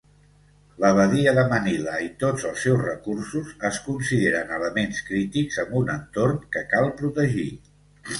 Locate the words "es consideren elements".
3.69-5.03